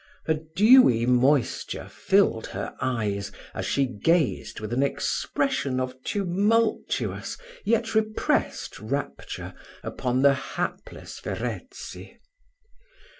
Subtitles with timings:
[0.25, 7.93] A dewy moisture filled her eyes, as she gazed with an expression of tumultuous, yet
[7.93, 9.53] repressed rapture,
[9.83, 12.19] upon the hapless Verezzi.